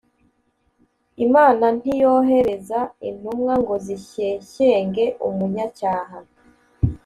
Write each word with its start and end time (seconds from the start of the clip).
Imana 1.25 1.65
ntiyohereza 1.79 2.79
intumwa 3.09 3.53
ngo 3.61 3.73
zishyeshyenge 3.85 5.05
umunyacyaha 5.27 6.17